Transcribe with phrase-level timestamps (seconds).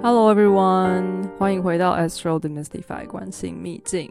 [0.00, 4.10] Hello everyone，欢迎回到 Astro Demystify 关心秘境。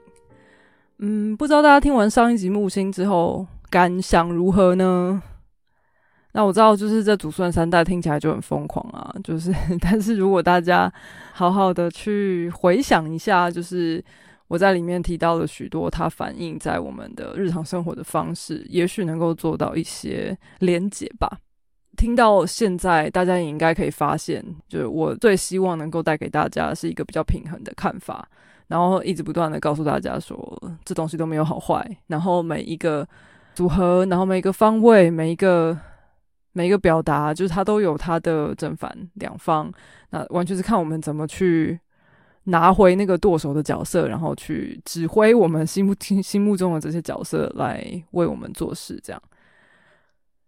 [0.99, 5.21] 嗯，不知道大家听完上一集木星之后感想如何呢？
[6.33, 10.91] 那我知道，就是这祖孙三代听起来就很疯狂啊，就是， 但是如果大家
[11.31, 14.03] 好好的去回想一下，就是
[14.49, 21.39] 我在里面提到了许多它反映在我们的日常生活的方式，也许能够做到一些连结吧。
[21.97, 28.29] 听到现在，大家也应该可以发现，就是我最希望能够带给大家是一个比较平衡的看法，
[28.67, 33.05] 然后一直不断的告诉大家说，这东西都没有好坏，然后每一个
[33.55, 35.75] 组合，然后每一个方位，每一个
[36.53, 39.71] 每一个表达，就是它都有它的正反两方，
[40.11, 41.79] 那完全是看我们怎么去
[42.43, 49.21] 拿回那个剁手的角色，然后去指挥我们心目心目中的这些角色来为我们做事，这样。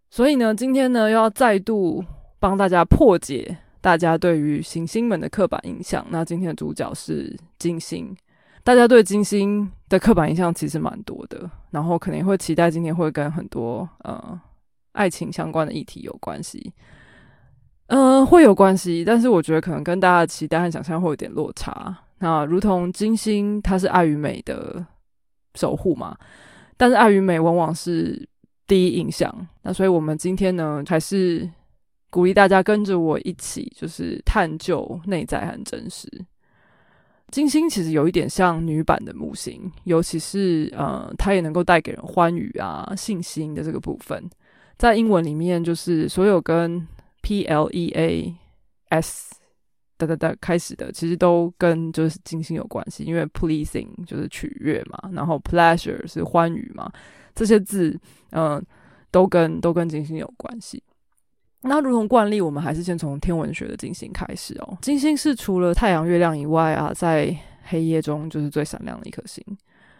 [0.09, 2.03] 所以呢，今天呢，又要再度
[2.39, 6.05] 帮大家破解大家对于行星们的刻板印象。
[6.09, 8.15] 那今天的主角是金星，
[8.63, 14.41] 大家对金星的刻板印象其实蛮多的，然后可能会期待今天会跟很多呃
[14.93, 16.73] 爱情相关的议题有关系，
[17.87, 21.95] 嗯，会有关系，但是我觉得可能跟大家的期待和想象会有点落差。
[22.17, 24.83] 那如同金星，它是爱与美的
[25.53, 26.17] 守护嘛，
[26.77, 28.27] 但是爱与美往往是。
[28.69, 31.49] 第一印象，那所以我们今天呢，还是
[32.11, 36.07] 鼓励大家跟着我一起，就是探究内在和真实。
[37.31, 44.23] 金星其实有一点像女版的木星，尤其是呃，它也能够带给人欢愉啊、信心的这个部分。
[44.77, 46.87] 在英文里面，就是所有跟
[47.21, 48.35] P L E A
[48.89, 49.35] S
[49.99, 56.89] 哒哒哒开始的，其实都跟就是金星有关系，因为 pleasing 就是取悦嘛，然后 pleasure 是欢愉嘛。
[57.35, 57.99] 这些字，
[58.31, 58.65] 嗯，
[59.11, 60.81] 都跟都跟金星有关系。
[61.61, 64.77] 那如同惯例，我们还是先从天文学的金星开始哦。
[64.81, 69.43] 金星是除了太阳、月亮以外啊，在黑夜中就是最闪亮的一颗星。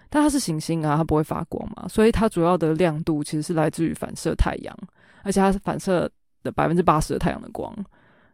[0.09, 4.75] 但它是行星啊，它不会发光嘛，所以它主要的亮度其实是来自于反射太阳，
[5.23, 6.09] 而且它是反射
[6.41, 7.73] 的百分之八十的太阳的光。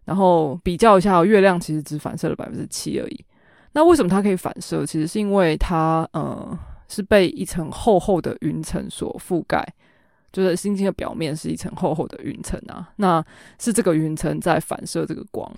[0.05, 3.25] 然后比较一下，月亮其实只反射了百分之七而已。
[3.73, 4.85] 那为什么它可以反射？
[4.85, 6.57] 其实是因为它，呃。
[6.87, 9.67] 是被一层厚厚的云层所覆盖，
[10.31, 12.87] 就是星星的表面是一层厚厚的云层啊。
[12.97, 13.25] 那
[13.59, 15.51] 是这个云层在反射这个光，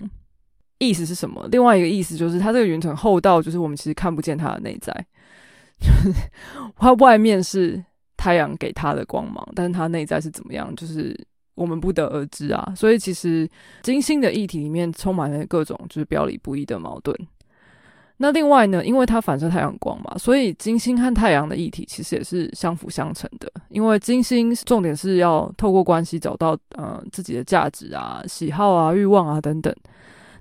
[0.78, 1.46] 意思是什么？
[1.52, 4.90] 另外一个意思就是，它这个云层厚到，就是我们其实看不见它的内在，
[5.78, 6.18] 就是
[6.76, 7.84] 它外面是
[8.16, 11.14] 太阳给它的光芒，但是它内在是怎么样，就是
[11.58, 12.72] 我们不得而知啊。
[12.76, 13.48] 所以其实
[13.82, 17.14] 金星的议题里面充满了各种就是表里不一的矛盾。
[18.20, 23.48] 那另外呢，因为它反射太阳光嘛，所以金星和太阳的议题其实也是相辅相成的。
[23.68, 29.72] 因为金星重点是要透过关系找到呃自己的价值啊、喜好啊、欲望啊等等。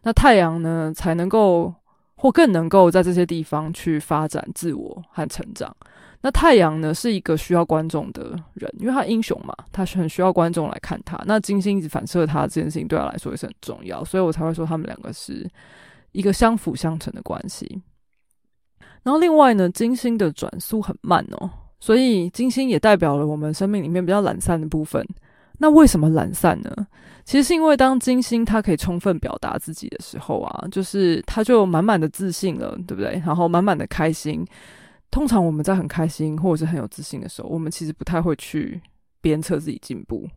[0.02, 1.72] 那太阳呢，才能够
[2.16, 5.76] 或更能够在这些地方去发展自我和成长。
[6.28, 11.18] 那太阳呢，是一个需要观众的人，因为他英雄嘛，他是很需要观众来看他。
[11.26, 15.50] 那金星一直反射他这件事情对他来说也是很重要，所以我才会说他们两个是。
[16.14, 17.80] 一个相辅相成的关系，
[19.04, 21.48] 然后另外呢，金星的转速很慢哦，
[21.80, 25.06] 所以金星也代表了我们生命里面比较懒散的部分。
[25.60, 26.72] 那为什么懒散呢？
[27.24, 33.22] 其实是因为当金星它可以充分表达自己的时候啊，就是它就满满的自信了，对不对？
[33.24, 34.44] 然后满满的开心。
[35.18, 38.80] 通常我们在很开心或者是很有自信的时候，我们其实不太会去
[39.20, 40.30] 鞭策自己进步。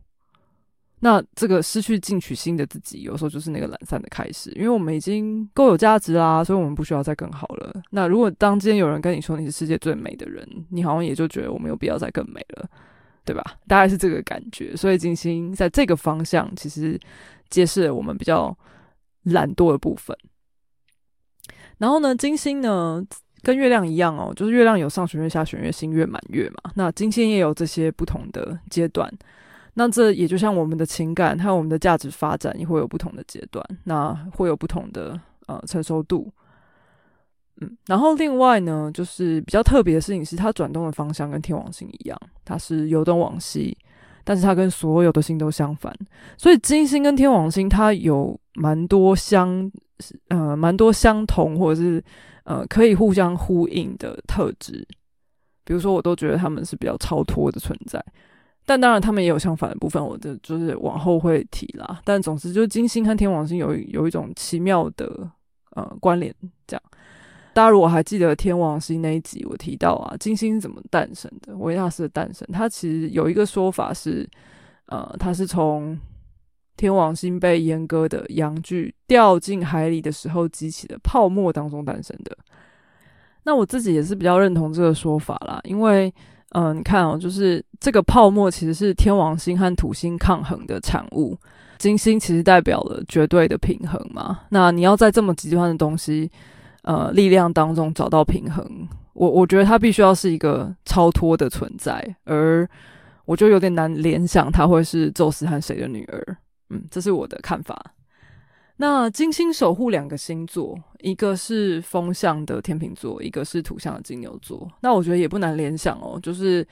[1.01, 7.79] 那这个失去进取心的自己，有时候就是那个懒散的开始，因为我们已经够有价值啦，所以我们不需要再更好了。
[7.91, 12.67] 那如果当今天有人跟你说你是世界最美的人，你好像也就觉得我没有必要再更美了，
[13.23, 13.43] 对吧？
[13.67, 14.75] 大概是这个感觉。
[14.75, 16.99] 所以金星在这个方向，其实
[17.51, 18.57] 揭示了我们比较
[19.25, 20.17] 懒惰的部分。
[21.77, 23.03] 然后呢，金星呢
[23.41, 26.71] 跟月亮一样哦，就是月亮有上弦月、下弦月、新月、满月嘛。
[26.75, 29.11] 那金星也有这些不同的阶段。
[29.73, 35.17] 那这也就像我们的情感还有我们的价值发展也会有不同的阶段，那会有不同的
[35.47, 36.29] 呃成熟度，
[37.61, 43.77] 嗯，然后另外呢，就是比较特别的事情是，它转动的方向跟天王星一样，它是由东往西，
[44.25, 45.95] 但是它跟所有的星都相反，
[46.37, 49.71] 所以金星跟天王星它有蛮多相
[50.27, 52.03] 呃蛮多相同或者是
[52.43, 54.87] 呃可以互相呼应的特质，
[55.63, 58.03] 比如说我都觉得他们是比较超脱的存在。
[58.63, 61.99] 但当然，他们也有相反的部分，我的就是往后会提啦。
[62.05, 65.27] 但总之，就是金星和天王星有有一种奇妙的
[65.71, 66.33] 呃关联。
[66.67, 66.83] 这样，
[67.53, 71.57] 大家如果还记得天王星那一集，我提到啊，金星怎么诞生的？
[71.57, 74.29] 维纳斯的诞生，它其实有一个说法是，
[74.85, 75.97] 呃，它是从
[76.81, 82.35] 天王星被阉割的阳具掉进海里的时候激起的泡沫当中诞生的。
[83.43, 86.11] 那我自己也是比较认同这个说法啦，因为，
[86.53, 91.37] 嗯，你看哦，就是这个泡沫其实是天王星和土星抗衡的产物，
[91.77, 94.39] 金星其实代表了绝对的平衡嘛。
[94.49, 96.31] 那你要在这么极端的东西，
[96.81, 98.65] 呃，力量当中找到平衡，
[99.13, 102.67] 我我觉得它必须要是一个超脱的存在，而
[103.25, 106.37] 我就有点难联想它会是宙斯和谁的女儿。
[106.71, 107.93] 嗯，这是我的看法。
[108.77, 114.67] 那金星守护两个星座，一个是风象的天秤座，一个是土象的金牛座。
[114.81, 116.65] 那我觉得也不难联想哦，就是，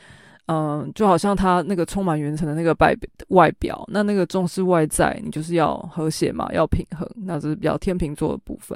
[0.47, 2.95] 嗯，就好像他那个充满原层的那个外
[3.27, 8.75] 外表，那那个重视外在，你就是要和谐嘛，要平衡，那这是比较天秤座的部分。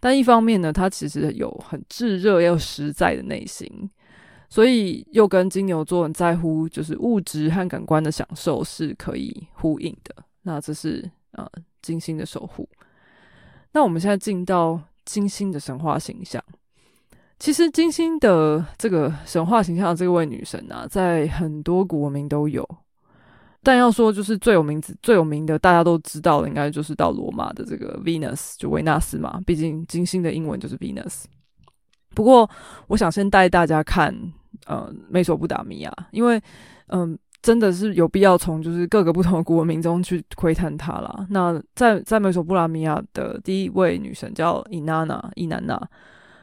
[0.00, 3.70] 但一方面呢，他其实有很炙热又实在的内心，
[4.48, 10.14] 所以又跟金牛座很在乎就是物质和感官的享受是可以呼应的。
[10.42, 11.50] 那这是呃。
[11.82, 12.68] 金星的守护。
[13.72, 16.40] 那我们现在进到金星的神话形象。
[17.40, 22.64] 其实金星的这个神话形象，这位女神啊，在很多古文明都有。
[23.64, 29.40] 但要说就是最有名字、最有名的，大家都知道的，应该就是到罗马的这个 Venus，就维纳斯嘛。
[29.44, 31.24] 毕竟金星的英文就是 Venus。
[32.14, 32.48] 不过，
[32.86, 34.16] 我想先带大家看
[34.66, 36.40] 呃，美索不达米亚，因为
[36.90, 37.18] 嗯。
[37.42, 41.26] 真的是有必要从就是各个不同的古文明中去窥探它啦。
[41.30, 45.80] 那在在美索不达米亚的第一位女神叫伊娜娜伊南娜，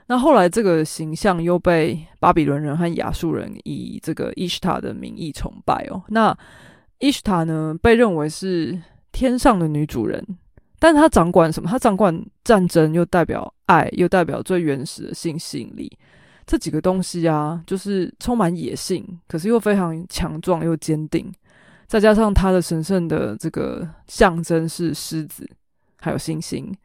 [0.07, 6.03] 那后来这个形象又被巴比伦人和亚述人以这个伊什塔的名义崇拜哦。
[6.09, 6.37] 那
[6.99, 8.77] 伊什塔呢，被认为是
[9.13, 10.21] 天上的女主人，
[10.79, 11.69] 但她掌管什么？
[11.69, 15.97] 她掌管战争，又代表爱，又代表最原始的性吸引力。
[16.49, 21.31] 这几个东西啊，就是充满野性，可是又非常强壮又坚定。
[21.85, 25.47] 再加上他的神圣的这个象征是狮子，
[25.99, 26.75] 还有星星。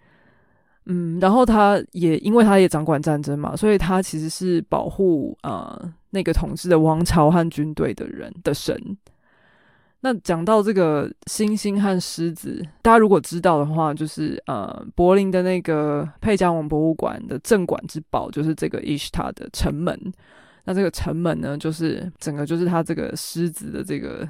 [0.85, 8.79] 嗯，然后他也因为他也掌管战争嘛，所以他其实是保护呃那个统治的王朝和军队的人的神。
[10.05, 19.99] 那讲到这个星星和狮子，大家如果知道的话，就是呃，柏林的那个佩加文博物馆的镇馆之宝，就是这个伊什塔的城门。
[20.65, 24.29] 那这个城门呢，就是整个就是它这个狮子的这个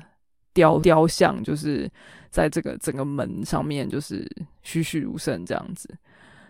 [0.53, 1.91] 雕雕像，就是
[2.31, 4.25] 在这个整个门上面，就是
[4.63, 5.89] 栩栩如生这样子。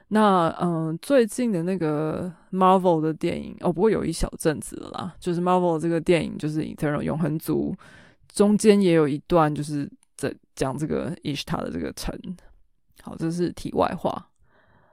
[0.09, 7.75] 那嗯，最近的那个 Marvel 的电影哦，不过有一小阵子了啦，就是 Marvel 这个电影就是 Eternal 永恒族。
[8.35, 12.13] 中间也有一段，就是在讲这个伊什塔的这个城。
[13.01, 14.29] 好，这是题外话。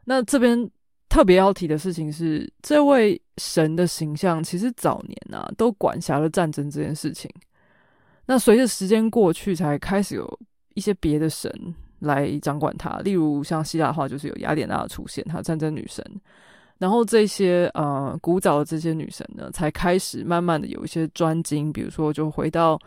[0.06, 0.70] 那这边
[1.10, 7.32] 特别要提的事情是，这位神的形象其实早年啊都管辖了战争这件事情。
[8.28, 10.40] 那随着时间过去，才开始有
[10.76, 11.52] 一些别的神
[12.00, 13.00] 来掌管它。
[13.00, 16.06] 例如像希腊话，就是有雅典娜的出现，她战争女神。
[16.78, 22.80] 然后这些呃古早的这些女神呢，才开始慢慢的有一些专精，比如说就回到。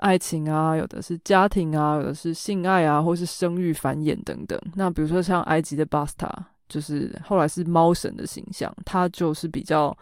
[0.00, 4.58] 爱情啊，有的是家庭啊，有的是性爱啊，或是生育繁衍等等。
[4.74, 6.30] 那比如说像埃及的巴斯塔，
[6.70, 9.94] 就是后来是猫神的形象，它就是比较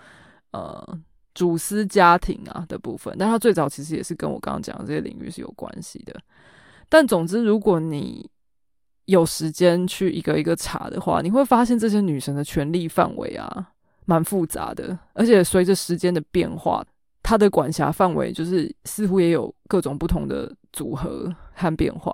[0.53, 0.99] 呃
[1.35, 3.13] 主司家庭啊的部分。
[3.19, 6.15] 但它最早其实也是跟我刚刚讲的这些领域是有关系的。
[6.89, 8.31] 但总之，如果你
[9.07, 13.73] 有时间去一个一个查的话，你会发现这些女神的权力范围啊
[14.05, 16.85] 蛮复杂的，而且随着时间的变化。
[17.29, 22.11] 它的管辖范围就是似乎也有各种不同的组合和变化，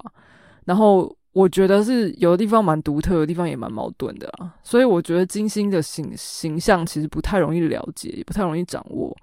[0.64, 4.52] 然后我觉得是有的地方蛮独特，的地方也蛮矛盾的啊。
[4.64, 9.16] 所以我觉得金星的形形象其实不太容易了解，也不太容易掌握。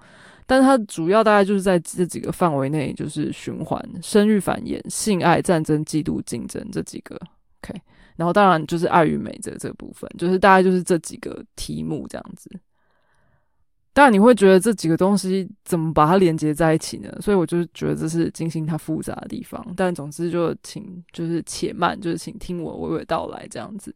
[0.46, 7.20] 但是它主要大概就是在这几个范围内，就是循环、生育、繁衍、性爱、战争、嫉妒、竞争这几个。
[7.62, 7.78] OK，
[8.16, 12.50] 然后当然就是爱与美这这部分，就是大概就是这几个题目这样子。
[13.94, 17.14] 当然你会觉得这几个东西怎么把它连接在一起呢？
[17.20, 19.66] 所以我就觉得这是金星它复杂的地方。
[19.76, 23.94] 但总之就请就是且慢，就是请听我娓娓道来这样子。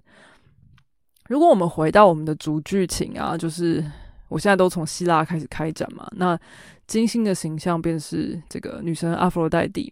[1.30, 3.84] 如果我们回到我们的主剧情啊，就是
[4.28, 6.06] 我现在都从希腊开始开展嘛。
[6.18, 6.38] 那
[6.88, 9.92] 金星的形象便是这个女神阿佛罗代蒂，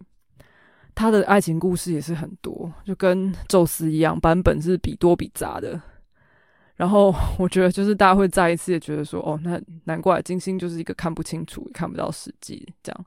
[0.93, 5.81] 她的爱情故事也是很多，就跟宙斯一样，版本是比多比杂的。
[6.75, 13.05] 然后 我觉得，就是大家会再一次也觉得说，哦，那难怪金星就是一个看不清楚、看不到实际这样。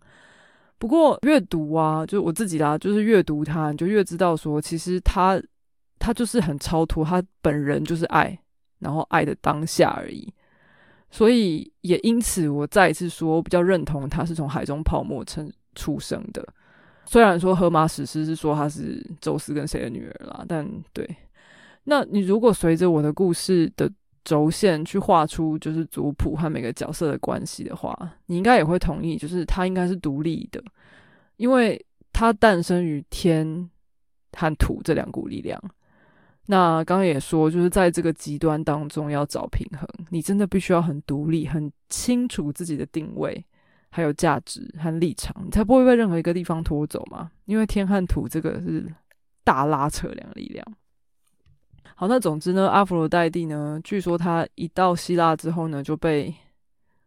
[0.79, 5.41] 不过阅读啊，就我自己啦，就是阅读它，你就越知道说，其实他
[5.99, 8.39] 他就是很超脱，他本人就是爱，
[8.79, 10.33] 然后爱的当下而已。
[11.11, 16.47] 所以也因此，我再一次说，我比较认同他是从海中泡沫成出生的。
[17.07, 21.09] 虽然说荷马史诗是说她是宙斯跟谁的女儿啦，但对，
[21.89, 23.91] 那你如果随着我的故事的
[24.25, 30.61] 轴线去画出就是族谱和每个角色的关系的话，你应该也会同意，就是它应该是独立的，
[31.37, 31.81] 因为
[32.13, 33.71] 它诞生于天
[34.33, 35.63] 和土这两股力量。
[36.47, 43.45] 那刚刚也说，就是在这个极端当中要找平衡，你真的必须要很独立、很清楚自己的定位，
[43.91, 47.31] 还有价值和立场，你才不会被任何一个地方拖走嘛。
[47.45, 48.87] 因为天和土这个是
[49.45, 50.67] 大拉扯两力量。
[51.99, 56.35] 好，那总之呢，阿佛罗代蒂呢，据说他一到希腊之后呢，就被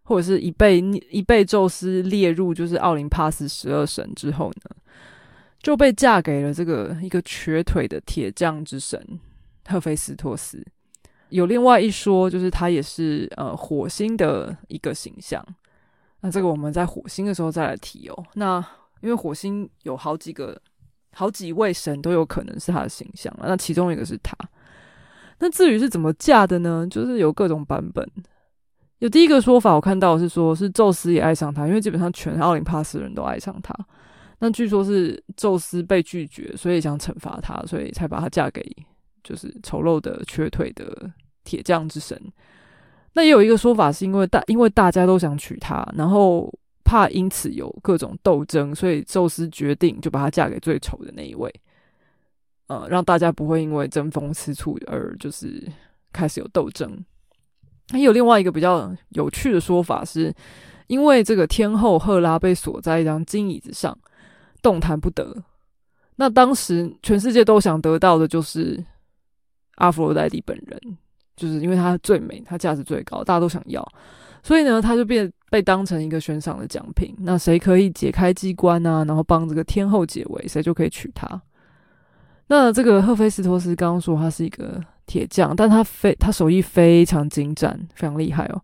[0.01, 0.79] 或者是一被
[1.11, 4.75] 一被宙斯列入就是奥林帕斯十二神之后呢，
[5.61, 9.19] 就被嫁给了这个一个瘸腿的铁匠之神。
[9.67, 10.65] 赫菲斯托斯
[11.29, 15.45] 有另外一说，就是他也是呃火星的一个形象。
[16.21, 18.25] 那这个我们在火星的时候再来提哦。
[18.33, 18.57] 那
[19.01, 20.59] 因为火星有好几个、
[21.13, 24.35] 好几位神都有可能是他的形象那其中一个是他。
[25.39, 26.85] 那至于是怎么嫁的呢？
[26.89, 28.07] 就是有各种版本。
[28.99, 33.73] 有第一个说法，我看到是说，是宙斯也爱上他，因为基本上全奥林帕斯人都爱上他。
[34.39, 38.63] 那据说是宙斯被拒绝，所以想惩罚他，所以才把他嫁给。
[39.21, 41.11] 就是丑陋的瘸腿的
[41.43, 42.17] 铁匠之神。
[43.13, 46.51] 那也有一个说法，是因为大因为大家都想娶她，然后
[46.85, 51.53] 怕因此有各种斗争，所以宙斯决定就把她嫁给最丑的那一位。
[52.69, 55.61] 呃，让大家不会因为争风吃醋而就是
[56.13, 56.97] 开始有斗争。
[57.89, 60.33] 还有另外一个比较有趣的说法，是
[60.87, 63.95] 因为这个天后赫拉被锁在一张金椅子上，
[64.61, 65.43] 动弹不得。
[66.15, 68.83] 那当时全世界都想得到的就是。
[69.79, 70.97] 阿佛罗代蒂本人，
[71.37, 73.81] 就是因为她最美，她价值最高，大家都想要，
[74.43, 77.15] 所以呢，她就变被当成一个悬赏的奖品。
[77.19, 81.41] 那谁可以解开机关啊，然后帮这个天后解围，谁就可以娶她。
[82.49, 88.61] 那这个赫菲斯托斯刚刚说他是一个铁匠，但他非他手艺非常精湛，非常厉害哦，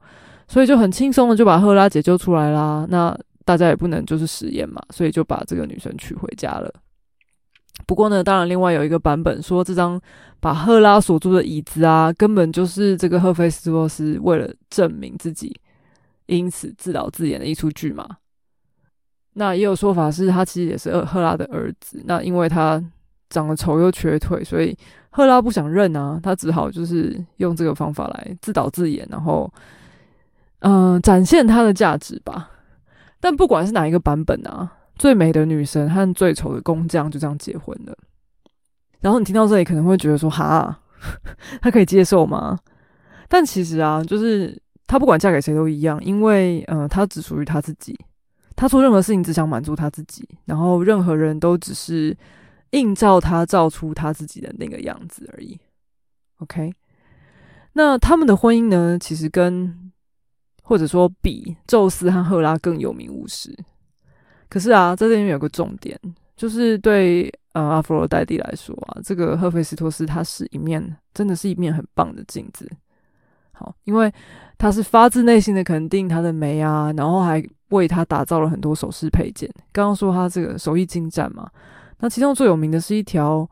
[0.47, 2.85] 所以就很轻松的就把赫拉解救出来啦。
[2.89, 3.15] 那
[3.45, 6.73] 大家也不能就是实验嘛，所以就把这个女生娶回家了。
[7.85, 10.01] 不过呢，当然，另外有一个版本说，这张
[10.39, 15.55] 把赫拉锁住的椅子啊，根本就是这个赫菲斯托斯为了证明自己，
[16.25, 18.07] 因此自导自演的一出剧嘛。
[19.33, 22.81] 那也有说法是他其实也是赫拉的儿子，那因为他
[23.35, 24.75] 长得丑又瘸腿，所以
[25.09, 29.51] 赫拉不想认啊，他只好就是用这个方法来自导自演，然后
[30.59, 32.49] 嗯，展现他的价值吧。
[33.19, 34.71] 但不管是哪一个版本啊。
[34.97, 37.93] 最美的女神和最丑的工匠就这样结婚了。
[39.01, 40.79] 然后你听到这里可能会觉得说：“哈，
[41.61, 42.57] 他可以接受吗？”
[43.27, 47.93] 但其实啊，就是他不管嫁给谁都一样，因为嗯，他只属于他自己。
[48.55, 52.15] 他做任何事情只想满足他自己，然后任何人都只是
[52.75, 55.59] 映照他照出他自己的那个样子而已。
[56.39, 56.73] OK，
[57.73, 59.91] 那他们的婚姻呢，其实跟
[60.61, 63.55] 或者说比宙斯和赫拉更有名无实。
[64.49, 65.99] 可是啊，在这里面有个重点，
[66.35, 72.69] 就是对呃阿佛罗代蒂来说啊，这个赫菲斯托斯他是一面，真的是一面很棒的镜子。
[73.51, 74.11] 好，因为
[74.57, 79.49] 他是发自内心的肯定他的美啊，然后还为他打造了很多首饰配件。
[79.71, 81.49] 刚刚说他这个手艺精湛嘛，
[81.99, 83.49] 那其中最有名的是一条，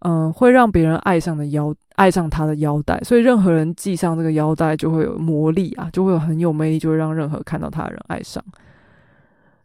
[0.00, 2.98] 嗯，会让别人爱上的腰，爱上他的腰带。
[3.00, 8.42] 所以任何人系上这个腰带，就会有魔力啊，就会有很有魅力，就会让任何看到他的人爱上。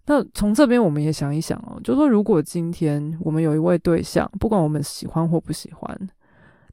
[0.09, 6.09] 那从这边我们也想一想哦，就说如果今天我们有一位对象，不管我们喜欢或不喜欢，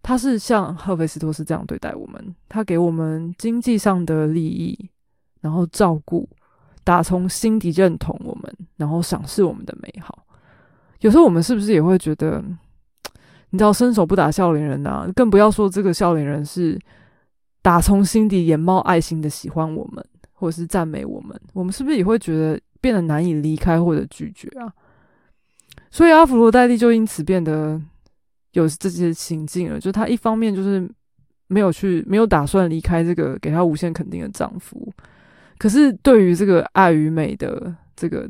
[0.03, 4.89] 他是像赫菲斯托斯这样对待我们，他给我们经济上的利益，
[5.41, 6.29] 然后照顾，
[6.85, 10.24] 打从心底认同我们，然后赏识我们的美好。
[11.01, 12.43] 有时候我们是不是也会觉得，
[13.51, 15.11] 你知道伸手不打笑脸人呐？
[15.15, 16.79] 更不要说这个笑脸人是
[17.63, 22.61] 打从心底眼冒爱心的喜欢我们，或者是赞美我们，我们是不是也会觉得？
[22.85, 24.71] 变得难以离开或者拒绝啊，
[25.91, 27.81] 所以阿弗罗代蒂就因此变得
[28.53, 29.81] 有这些情境了。
[29.81, 30.87] 就她一方面就是
[31.47, 34.93] 没有去，没有打算离开这个给她无限肯定的丈夫，
[35.57, 38.29] 可是对于这个爱与美的这个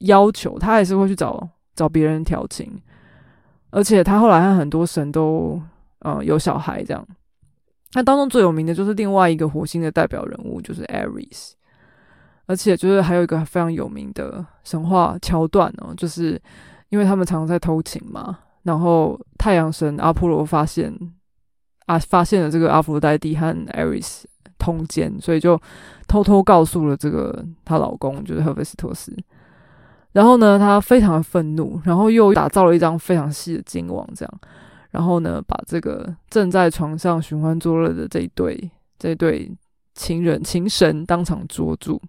[0.00, 2.80] 要求，她还是会去找找别人调情。
[3.70, 5.62] 而且她后来和很多神都
[6.00, 7.06] 呃有小孩，这样。
[7.92, 11.52] 那当中最有名的就是另外一个火星的代表人物，就是 Aries。
[12.46, 16.40] 而且就是还有一个非常有名的神话桥段哦，就是
[16.90, 20.96] 因为他们常常在偷情嘛，然后太阳神阿波罗发现
[21.86, 24.28] 啊，发现了这个阿弗洛代蒂和艾瑞斯
[24.58, 25.60] 通奸，所以就
[26.06, 29.12] 偷偷告诉了这个她老公，就是赫菲斯托斯。
[30.16, 34.40] 然后呢，他非常的愤怒，然后又打造了一张非常细的金网，这样，
[34.90, 39.52] 然后呢，把这个正在床上寻欢作乐的这一对这一对
[39.94, 42.00] 情人情神当场捉住，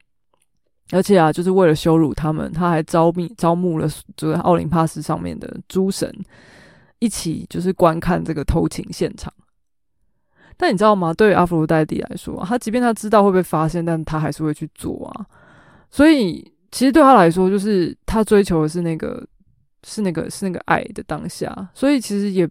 [0.91, 3.85] 而且啊，就是为了羞辱他们，他还招密招募了
[4.15, 6.09] 就在奥林帕斯上面的诸神
[6.99, 9.33] 一起就是观看这个偷情现场。
[10.55, 11.13] 但你知道吗？
[11.13, 15.25] 对于阿弗罗戴蒂来说，他即便他知道会被发现，但他还是会去做啊，
[15.91, 16.53] 所以。
[16.71, 19.25] 其实对他来说，就是他追求的是那个，
[19.83, 21.69] 是那个，是那个爱的当下。
[21.73, 22.47] 所以其实也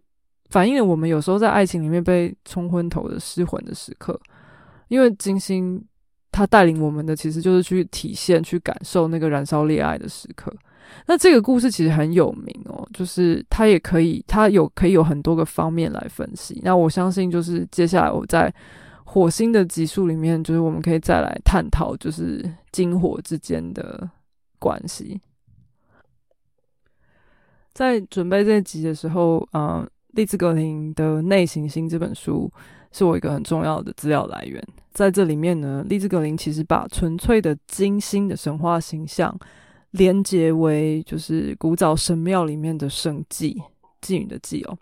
[0.49, 4.19] 反映了我们有时候在爱情里面被冲昏头的失魂的时刻。
[4.89, 5.85] 因为金星
[6.33, 10.53] 他带领我们的，其实就是去体现、去感受那个燃烧恋爱的时刻。
[11.07, 16.61] 那这个故事其实很有名哦，就是它也可以，它有可以有很多个方面来分析。
[16.65, 18.53] 那我相信，就是接下来我在。
[19.17, 24.07] 火星的集数里面，就是我们可以再来探讨，就是金火之间的
[24.59, 25.19] 关系。
[27.73, 32.53] 在准备这集的时候，嗯，利兹格林的《内行星》这本书
[32.93, 34.63] 是我一个很重要的资料来源。
[34.93, 39.35] 在这里面呢，利兹格林其实把纯粹的金星的神话形象
[39.93, 43.57] 连接为，就是古早神庙里面的圣妓
[44.03, 44.77] 妓女的妓哦。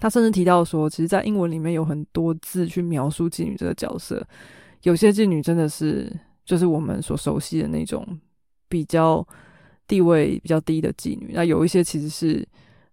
[0.00, 4.24] 他甚至提到说，其实，在英文里面有很多字去描述妓女这个角色。
[4.82, 6.12] 有些妓女真的是
[6.44, 8.06] 就是我们所熟悉的那种
[8.68, 9.26] 比较
[9.86, 11.32] 地位比较低的妓女。
[11.34, 12.46] 那有一些其实是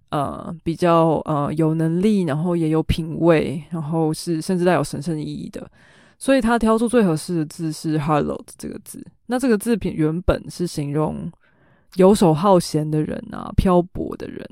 [0.10, 5.70] 呃比较呃有能力，然后也有品味，然后是甚至带有神圣意义的。
[6.18, 9.06] 所以他挑出最合适的字是 “harlot” 这个字。
[9.28, 11.32] 那这个字品原本是形容。
[11.96, 14.46] 游手好闲的人啊，漂泊的人，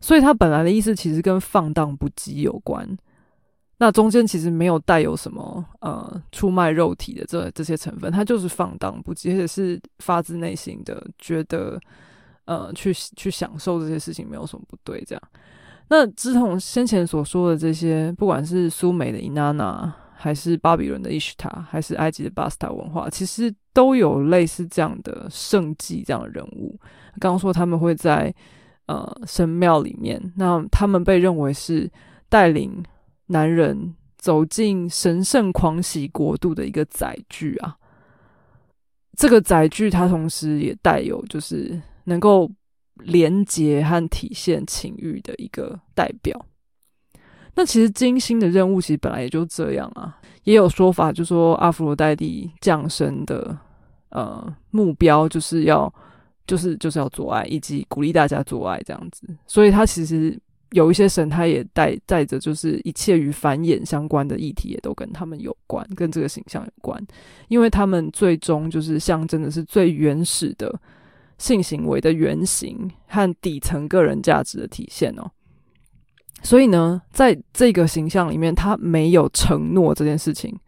[0.00, 2.96] 所以他本来的意思其实跟放荡不羁有关。
[3.78, 11.80] 那中间其实没有带有什么呃出卖肉体的这这些成分，他就是放荡不羁，而且是发自内心的觉得
[12.44, 15.02] 呃去去享受这些事情没有什么不对。
[15.06, 15.22] 这样，
[15.88, 19.94] 那之同先前所说的这些，不管是苏美的伊娜娜。
[20.22, 26.78] 还是巴比伦的伊什塔，还是埃及的巴斯塔文化，其实都有类似这样的圣迹这样的人物。
[27.18, 28.32] 刚刚说他们会在
[28.84, 31.90] 呃神庙里面，那他们被认为是
[32.28, 32.82] 带领
[33.28, 37.74] 男人走进神圣狂喜国度的一个载具啊。
[39.16, 42.50] 这个载具它同时也带有就是能够
[42.96, 46.46] 连接和体现情欲的一个代表。
[47.54, 53.56] 那其实金星的任务其实本来也就这样啊，也有说法就说阿弗罗代蒂降生的
[54.10, 55.92] 呃目标就是要
[56.46, 59.26] 就是就是要做爱，以及鼓励大家做爱这样子。
[59.46, 60.38] 所以他其实
[60.70, 67.00] 有一些神，他也带带着就是一切与繁衍相关的议题，也都跟他们有关，跟这个形象有关，
[67.48, 70.80] 因为他们最终就是象征的是最原始的
[71.38, 75.30] 性行为的原型和底层个人价值的体现哦。
[76.42, 80.58] 所以呢，在这个形象里面，他没有承诺这件事情，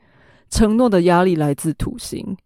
[0.50, 2.36] 承诺的压力来自土星，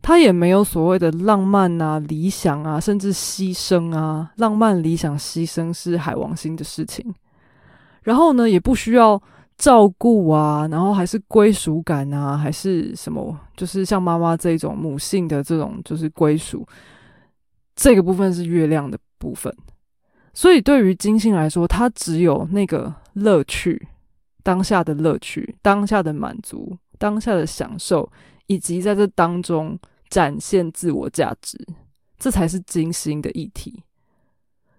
[0.00, 7.14] 他也没有所谓的浪漫啊、理想啊，甚至牺牲啊，浪漫、理想、牺牲是海王星的事情。
[8.02, 9.22] 然后呢，也不需要
[9.56, 16.66] 照顾啊，然后还是归属感啊，还是什么，就是像妈妈这种母性的这种就是归属，
[17.76, 19.54] 这个部分是月亮的部分。
[20.34, 23.88] 所以，对于金星来说，它只有那个乐趣，
[24.42, 28.10] 当下的乐趣，当下的满足，当下的享受，
[28.46, 31.58] 以及在这当中展现自我价值，
[32.18, 33.82] 这才是金星的议题。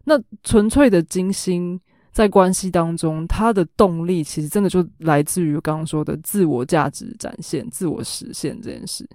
[0.06, 1.80] 那纯粹的金星
[2.12, 9.08] 在关系当中，它的动力其实真的就来自于刚刚说的自我价值展现、自我实现这件事。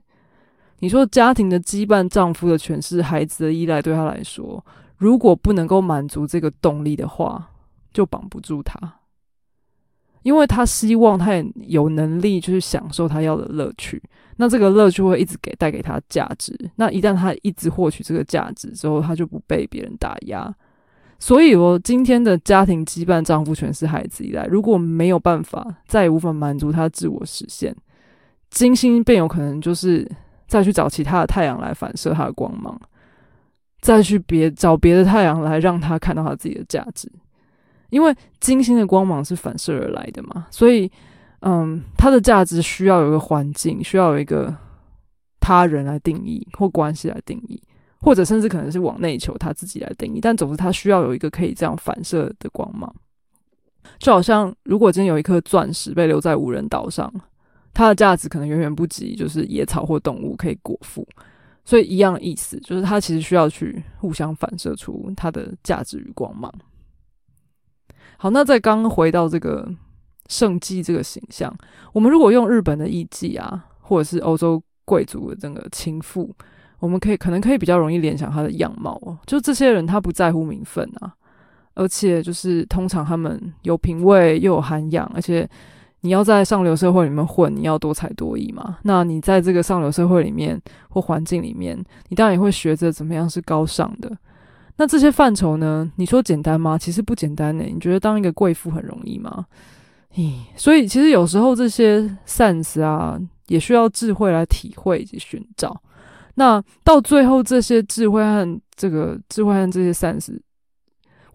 [0.79, 4.65] 你说家庭的羁绊、丈夫的诠释、孩子的依赖，对他来说。
[4.99, 7.51] 如果不能够满足这个动力的话，
[7.93, 8.77] 就绑不住他，
[10.23, 14.03] 因为他希望他也有能力，就是享受他要的乐趣。
[14.37, 16.53] 那这个乐趣会一直给带给他价值。
[16.77, 20.55] 那一旦他一直获取这个价值之后，他就不被别人打压。
[21.21, 27.75] 所以，我今天的家庭羁绊，丈夫全是孩子依赖，如果没有办法，再也无法满足他自我实现，
[28.51, 30.09] 金星便有可能就是
[30.47, 32.81] 再去找其他的太阳来反射他的光芒。
[33.81, 37.11] 再去别找别的太阳来让他看到他自己的价值，
[37.91, 40.91] 因为金星的光芒是反射而来的嘛，所以，
[41.41, 44.55] 嗯，他的价值需要有一个环境，需要有一个
[45.41, 47.63] 他人来定义或关系来定义，
[48.01, 52.93] 或者甚至可能是往内求他自己来定义，但总之他需要有一个可以这样反射的光芒，
[53.99, 57.13] 就好像如果今天有一颗钻石被留在无人岛上，
[57.73, 61.07] 它的价值可能远远不及就是野草或动物可以果腹。
[61.69, 66.51] 所以一样的意思，就是它其实需要去互相反射出它的价值与光芒。
[68.17, 69.71] 好，那在刚回到这个
[70.29, 71.55] 圣妓这个形象，
[71.93, 76.35] 我们如果用日本的艺妓啊，或者是欧洲贵族的这个情妇，
[76.79, 81.13] 我们可以可能可以比较容易联想他的样貌哦，就这些人他不在乎名分啊，
[81.75, 85.47] 而且就是通常他们有品味又有涵养，而且
[86.01, 88.79] 你要在上流社会里面混，你要多才多艺嘛。
[88.83, 91.77] 那你在这个上流社会里面或环境里面，
[92.09, 94.17] 你当然也会学着怎么样是高尚的。
[94.77, 95.91] 那这些范畴呢？
[95.97, 96.79] 你说简单吗？
[96.79, 97.65] 其实不简单呢。
[97.65, 99.47] 你觉得当一个贵妇很容易吗？
[100.15, 105.81] 咦，所以其实有时候这些 sense 啊，也需要智慧来体会以及寻找。
[106.37, 110.39] 那到最后，这些智慧和这个智慧和这些 sense，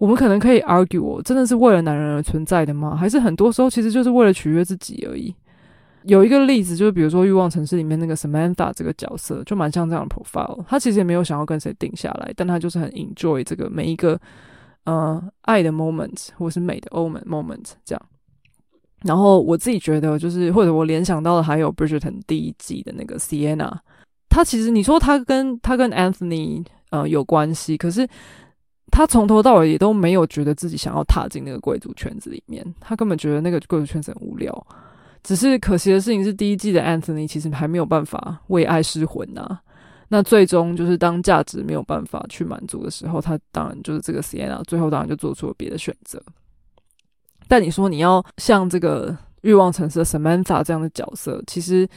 [0.04, 2.94] 我们可能可以 argue，真的是为了男人而存在的吗？
[2.94, 5.34] 还是很多时候其实就是为了取悦自己而已？
[6.04, 10.62] 有一个例子，就是比如说《欲望城市》里面那个 Samantha 这个角色，就蛮像这样的 profile。
[10.68, 14.20] 他其实也没有想要跟谁定下来，但他就是很 enjoy 这个每一个
[14.84, 18.06] 呃爱的 moment 或是美的 moment moment 这样。
[19.04, 23.72] 然后我自己觉得，就是或者我联想到的还有 Bridgerton 第一季的那个 Sienna，
[24.28, 28.06] 他其实你说他跟他跟 Anthony 呃有关系，可是
[28.96, 34.68] 他从头到尾也都没有觉得自己想要踏进那个贵族圈子里面，他根本觉得那个贵族圈子很无聊。
[35.24, 39.60] 只是可惜的事情是，第一季的 Anthony 其实还没有办法为爱失魂呐。
[40.10, 46.22] 那最终就是当价值没有办法去满足的时候，他当然就是这个 Sienna 最后当然就做出了别的选择。
[47.48, 51.88] 但你说你要像这个欲望城市的 Samantha 这样的角色，其实，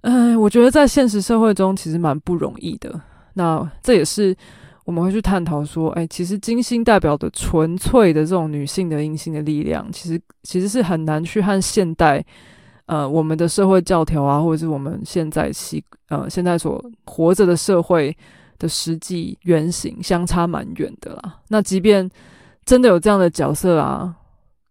[0.00, 3.00] 嗯，我觉得在现实社会中其实蛮不容易的。
[3.34, 4.36] 那这也是
[4.84, 12.24] 我们会去探讨说，哎，其实金星代表的纯粹的这种女性的阴性的力量，其实其实是很难去和现代。
[12.86, 18.14] 呃，我们的社会教条啊，或者是我们现在习呃现在所活着的社会
[18.58, 21.40] 的实际原型相差蛮远的啦。
[21.48, 22.06] 那即便
[22.66, 24.14] 真的有这样的角色啊，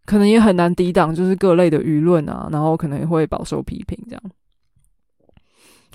[0.05, 4.23] 可能也很难抵挡，就是各类的舆论啊，然后可能也会饱受批评这样。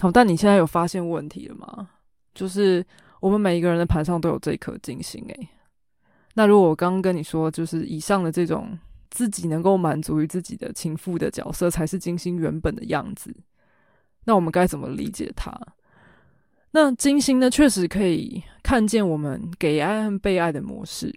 [0.01, 1.89] 好，但你现在有发现问题了吗？
[2.35, 2.85] 就是
[3.21, 5.49] 我们每一个人的盘上都有这一颗金星诶。
[6.35, 8.79] 那如果我刚刚跟你说，就是以上的这种。
[9.11, 13.35] 自己能够满足于自己的情妇的角色，才是金星原本的样子。
[14.25, 15.59] 那我们该怎么理解它？
[16.73, 17.51] 那金星呢？
[17.51, 21.11] 确实可以看见我们给爱和被爱的模式。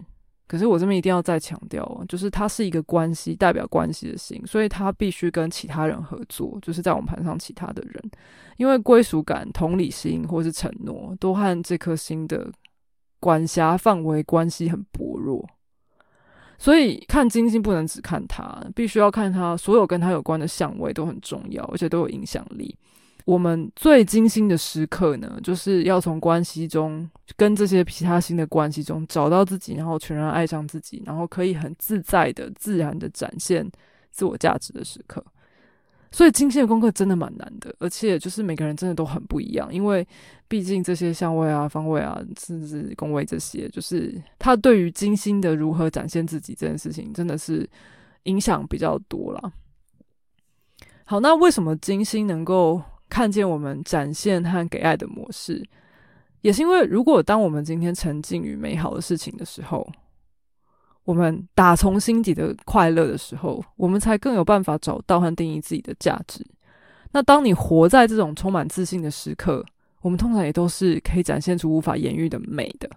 [0.51, 8.11] 可是我这边一定要再强调，就是它是一个关系，代表关系的星，所以它必须跟其他人合作，就是在我们盘上其他的人，
[8.57, 12.51] 因为归属感、同理心或是承诺，都和这颗星的
[13.21, 15.47] 管辖范围关系很薄弱。
[16.57, 22.77] 所以看金星不能只看它，必须要看它所有跟它有关的相位都很重要，而且都有影响力。
[23.31, 33.65] 我们最精心的时刻呢，就是要从关系中跟这些其他星的关系中找到自己，然后全然爱上自己，然后可以很自在的、自然的展现
[34.11, 35.23] 自我价值的时刻。
[36.11, 40.05] 所以金星的功课真的蛮难的，而且就是每个人真的都很不一样，因为
[40.49, 47.65] 毕竟这些相位啊、方位啊，甚至宫位这些，就是他对于金星的如何展现自己这件事情，真的是
[48.23, 49.53] 影响比较多了。
[51.05, 55.61] 好，那为什么金星能够看见我们展现和给爱的模式，
[56.39, 59.85] 也是因为如果当我们今天沉浸于美好的事情的时候。
[61.03, 66.45] 我们打从心底的快乐的时候，我们才更有办法找到和定义自己的价值。
[67.11, 69.65] 那当你活在这种充满自信的时刻，
[70.01, 72.87] 我们通常也都是可以展现出无法言喻的美的。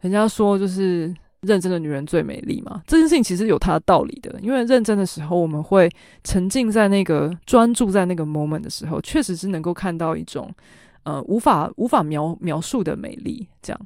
[0.00, 2.82] 人家说，就是认真的女人最美丽嘛。
[2.86, 5.90] 这件事情其实有它的道理的，因为认真的时候，我们会
[6.22, 10.50] 沉浸在那个专注在那个 moment 的时候，确实是能够看到一种
[11.04, 13.80] 呃无法无法描描述的美丽，这样。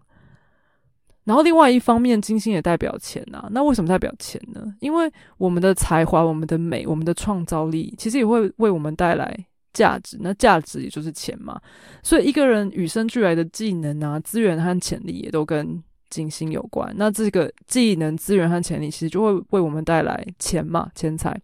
[1.25, 3.47] 然后另外一方面，金星也代表钱呐。
[3.51, 4.75] 那为什么代表钱呢？
[4.81, 10.17] 因为我们的才华、我们的美、我们的创造力，其实也会为我们带来价值。
[10.23, 11.61] 那价值也就是钱嘛。
[12.03, 16.93] 所以一个人与生俱来的技能啊、资源和潜力，也都跟金星有关。
[16.97, 21.39] 那这个技能、资源和潜力，其实就会为我们带来钱嘛、钱财。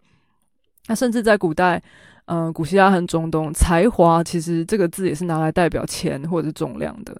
[0.86, 1.82] 那甚至在古代，
[2.26, 7.16] 嗯，古希腊和中东，才华其实这个字也是拿来代表钱或者重量的。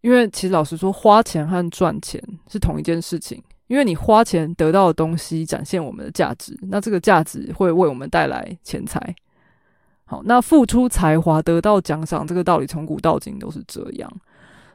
[0.00, 3.42] 因为其实老实说，花钱和赚钱是同一件事情。
[3.68, 9.12] 因为你花钱得到的东西展现我们的价值，那这个价值会为我们带来钱财。
[10.04, 14.08] 好，那付出才华得到奖赏，这个道理从古到今都是这样。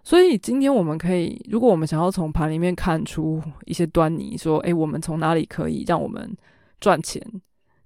[0.04, 6.36] 所以今天我们可以，如果我们想要从盘里面看出一些端倪，说，诶，我们从哪里可以让我们
[6.80, 7.22] 赚钱？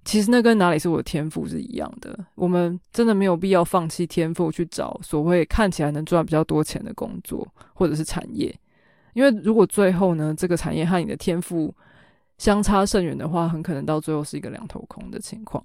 [0.04, 2.16] 其实那跟哪里是我的天赋是一样的。
[2.36, 8.56] 我们真的没有必要放弃天赋去找所谓看起来能赚比较多钱的工作或者是产业，
[9.14, 11.74] 因为如果最后呢，这个产业和你的天赋
[12.38, 15.62] 相差甚远的话，很可能到最后是一个两头空的情况。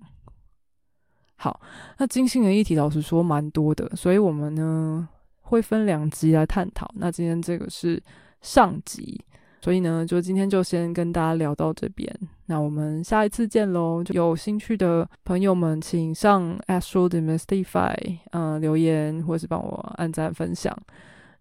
[1.36, 1.62] 好，
[2.00, 5.08] 那金星的议题老实说蛮多的，所以我们呢
[5.52, 6.90] 会分两集来探讨。
[6.96, 8.02] 那今天这个是
[8.42, 9.20] 上集。
[9.64, 12.12] 所以呢，就今天就先跟大家聊到这边，
[12.48, 14.04] 那我们下一次见喽！
[14.10, 17.94] 有兴趣的朋友们，请上 Astro Demystify
[18.32, 20.76] 嗯留言，或是帮我按赞分享。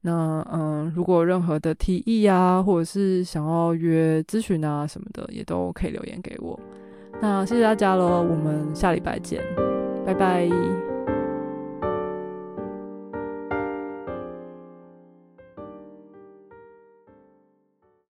[0.03, 6.61] 那嗯，如果任何的提议啊，或者是想要约咨询啊什么的，也都可以留言给我。
[7.23, 9.43] 那谢谢大家喽，我们下礼拜见，
[10.05, 11.00] 拜拜。